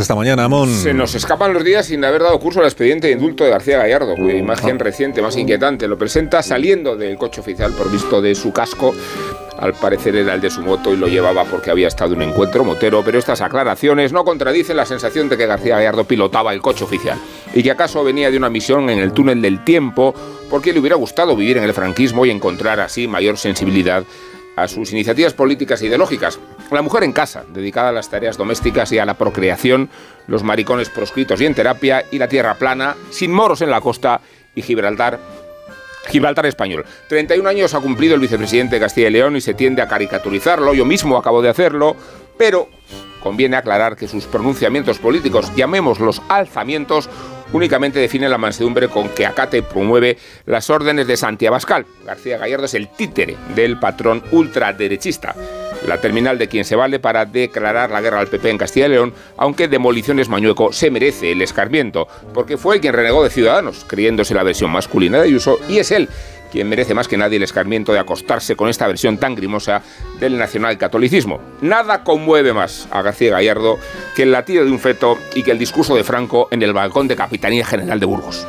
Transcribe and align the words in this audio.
Esta 0.00 0.14
mañana, 0.14 0.44
Amón. 0.44 0.70
Se 0.70 0.94
nos 0.94 1.14
escapan 1.14 1.52
los 1.52 1.62
días 1.62 1.84
sin 1.84 2.02
haber 2.06 2.22
dado 2.22 2.40
curso 2.40 2.60
al 2.60 2.64
expediente 2.64 3.08
de 3.08 3.12
indulto 3.12 3.44
de 3.44 3.50
García 3.50 3.76
Gallardo, 3.76 4.14
cuya 4.16 4.34
imagen 4.34 4.78
reciente 4.78 5.20
más 5.20 5.36
inquietante 5.36 5.86
lo 5.86 5.98
presenta 5.98 6.42
saliendo 6.42 6.96
del 6.96 7.18
coche 7.18 7.42
oficial 7.42 7.74
por 7.74 7.92
visto 7.92 8.22
de 8.22 8.34
su 8.34 8.50
casco. 8.50 8.94
Al 9.58 9.74
parecer 9.74 10.16
era 10.16 10.32
el 10.32 10.40
de 10.40 10.48
su 10.48 10.62
moto 10.62 10.94
y 10.94 10.96
lo 10.96 11.06
llevaba 11.06 11.44
porque 11.44 11.70
había 11.70 11.86
estado 11.86 12.14
en 12.14 12.22
un 12.22 12.30
encuentro 12.30 12.64
motero, 12.64 13.02
pero 13.04 13.18
estas 13.18 13.42
aclaraciones 13.42 14.10
no 14.10 14.24
contradicen 14.24 14.78
la 14.78 14.86
sensación 14.86 15.28
de 15.28 15.36
que 15.36 15.44
García 15.44 15.76
Gallardo 15.76 16.04
pilotaba 16.04 16.54
el 16.54 16.62
coche 16.62 16.84
oficial 16.84 17.18
y 17.52 17.62
que 17.62 17.70
acaso 17.70 18.02
venía 18.02 18.30
de 18.30 18.38
una 18.38 18.48
misión 18.48 18.88
en 18.88 19.00
el 19.00 19.12
túnel 19.12 19.42
del 19.42 19.64
tiempo 19.64 20.14
porque 20.48 20.72
le 20.72 20.80
hubiera 20.80 20.96
gustado 20.96 21.36
vivir 21.36 21.58
en 21.58 21.64
el 21.64 21.74
franquismo 21.74 22.24
y 22.24 22.30
encontrar 22.30 22.80
así 22.80 23.06
mayor 23.06 23.36
sensibilidad 23.36 24.04
a 24.56 24.66
sus 24.66 24.92
iniciativas 24.92 25.34
políticas 25.34 25.82
e 25.82 25.86
ideológicas. 25.86 26.38
La 26.70 26.82
mujer 26.82 27.02
en 27.02 27.12
casa, 27.12 27.44
dedicada 27.52 27.88
a 27.88 27.92
las 27.92 28.10
tareas 28.10 28.36
domésticas 28.36 28.92
y 28.92 28.98
a 28.98 29.04
la 29.04 29.14
procreación, 29.14 29.90
los 30.28 30.44
maricones 30.44 30.88
proscritos 30.88 31.40
y 31.40 31.46
en 31.46 31.54
terapia, 31.54 32.04
y 32.10 32.18
la 32.18 32.28
tierra 32.28 32.54
plana, 32.54 32.96
sin 33.10 33.32
moros 33.32 33.60
en 33.60 33.70
la 33.70 33.80
costa 33.80 34.20
y 34.54 34.62
Gibraltar 34.62 35.18
Gibraltar 36.08 36.46
español. 36.46 36.84
31 37.08 37.48
años 37.48 37.74
ha 37.74 37.80
cumplido 37.80 38.14
el 38.14 38.20
vicepresidente 38.20 38.76
de 38.76 38.80
Castilla 38.80 39.08
y 39.08 39.12
León 39.12 39.36
y 39.36 39.40
se 39.40 39.54
tiende 39.54 39.82
a 39.82 39.88
caricaturizarlo. 39.88 40.72
Yo 40.72 40.84
mismo 40.84 41.16
acabo 41.16 41.42
de 41.42 41.50
hacerlo, 41.50 41.94
pero 42.38 42.68
conviene 43.22 43.56
aclarar 43.56 43.96
que 43.96 44.08
sus 44.08 44.24
pronunciamientos 44.24 44.98
políticos, 44.98 45.52
llamémoslos 45.54 46.22
alzamientos, 46.28 47.10
únicamente 47.52 47.98
define 47.98 48.28
la 48.28 48.38
mansedumbre 48.38 48.88
con 48.88 49.10
que 49.10 49.26
acate 49.26 49.62
promueve 49.62 50.16
las 50.46 50.70
órdenes 50.70 51.06
de 51.06 51.16
Santiago 51.16 51.54
Abascal. 51.54 51.84
García 52.06 52.38
Gallardo 52.38 52.64
es 52.64 52.74
el 52.74 52.88
títere 52.88 53.36
del 53.54 53.78
patrón 53.78 54.22
ultraderechista. 54.32 55.34
La 55.86 56.00
terminal 56.00 56.38
de 56.38 56.48
quien 56.48 56.64
se 56.64 56.76
vale 56.76 56.98
para 56.98 57.24
declarar 57.24 57.90
la 57.90 58.00
guerra 58.00 58.20
al 58.20 58.28
PP 58.28 58.50
en 58.50 58.58
Castilla 58.58 58.86
y 58.86 58.90
León, 58.90 59.14
aunque 59.36 59.68
Demoliciones 59.68 60.28
Mañueco 60.28 60.72
se 60.72 60.90
merece 60.90 61.32
el 61.32 61.42
escarmiento, 61.42 62.06
porque 62.34 62.56
fue 62.56 62.80
quien 62.80 62.92
renegó 62.92 63.24
de 63.24 63.30
Ciudadanos, 63.30 63.84
creyéndose 63.86 64.34
la 64.34 64.42
versión 64.42 64.70
masculina 64.70 65.18
de 65.18 65.24
Ayuso, 65.24 65.58
y 65.68 65.78
es 65.78 65.90
él 65.90 66.08
quien 66.50 66.68
merece 66.68 66.94
más 66.94 67.08
que 67.08 67.16
nadie 67.16 67.36
el 67.36 67.44
escarmiento 67.44 67.92
de 67.92 68.00
acostarse 68.00 68.56
con 68.56 68.68
esta 68.68 68.86
versión 68.86 69.18
tan 69.18 69.34
grimosa 69.34 69.82
del 70.18 70.36
nacionalcatolicismo. 70.36 71.40
Nada 71.60 72.02
conmueve 72.04 72.52
más 72.52 72.88
a 72.90 73.02
García 73.02 73.30
Gallardo 73.30 73.78
que 74.16 74.24
el 74.24 74.32
latido 74.32 74.64
de 74.64 74.70
un 74.70 74.80
feto 74.80 75.16
y 75.34 75.42
que 75.42 75.52
el 75.52 75.58
discurso 75.58 75.94
de 75.94 76.04
Franco 76.04 76.48
en 76.50 76.62
el 76.62 76.72
balcón 76.72 77.08
de 77.08 77.16
Capitanía 77.16 77.64
General 77.64 78.00
de 78.00 78.06
Burgos. 78.06 78.46